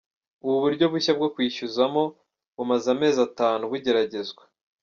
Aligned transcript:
Ubu 0.45 0.57
buryo 0.63 0.85
bushya 0.93 1.11
bwo 1.17 1.27
kwishyuzamo 1.33 2.03
bumaze 2.55 2.87
amezi 2.95 3.19
atanu 3.27 3.63
bugeragezwa. 3.71 4.43